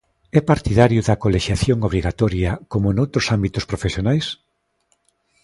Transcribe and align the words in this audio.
É 0.37 0.39
partidario 0.51 1.01
da 1.07 1.19
colexiación 1.23 1.77
obrigatoria, 1.89 2.51
como 2.71 2.87
noutros 2.97 3.25
ámbitos 3.35 3.67
profesionais? 3.71 4.25